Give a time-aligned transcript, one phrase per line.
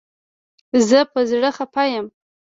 [0.87, 2.05] زه په زړه خپه یم